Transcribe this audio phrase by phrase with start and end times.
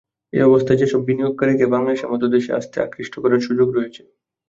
[0.33, 4.01] এই অবস্থায় সেসব বিনিয়োগকারীকে বাংলাদেশের মতো দেশে আসতে আকৃষ্ট করার সুযোগ রয়েছে।